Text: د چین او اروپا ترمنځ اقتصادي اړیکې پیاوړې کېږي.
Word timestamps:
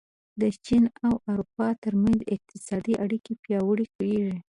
د 0.41 0.43
چین 0.65 0.83
او 1.07 1.13
اروپا 1.31 1.67
ترمنځ 1.83 2.19
اقتصادي 2.35 2.93
اړیکې 3.03 3.33
پیاوړې 3.43 3.87
کېږي. 3.97 4.37